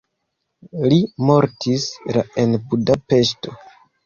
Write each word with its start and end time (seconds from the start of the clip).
Li 0.93 0.97
mortis 1.31 1.85
la 2.17 2.25
en 2.45 2.57
Budapeŝto. 2.73 3.55